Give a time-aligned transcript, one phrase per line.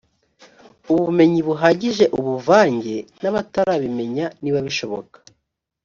[0.93, 5.17] ubumenyi buhagije ubavange n’abatarabimenya niba bishoboka